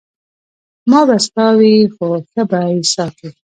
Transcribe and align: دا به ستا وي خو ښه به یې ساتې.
دا 0.91 0.99
به 1.07 1.15
ستا 1.25 1.47
وي 1.59 1.75
خو 1.93 2.07
ښه 2.29 2.43
به 2.49 2.59
یې 2.71 2.81
ساتې. 2.93 3.29